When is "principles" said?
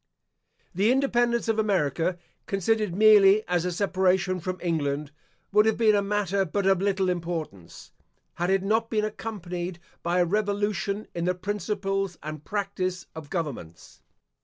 11.35-12.17